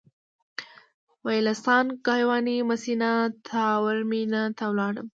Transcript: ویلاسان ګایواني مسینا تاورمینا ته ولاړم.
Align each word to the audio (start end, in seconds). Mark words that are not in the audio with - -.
ویلاسان 1.25 1.85
ګایواني 2.07 2.57
مسینا 2.69 3.13
تاورمینا 3.47 4.43
ته 4.57 4.63
ولاړم. 4.71 5.07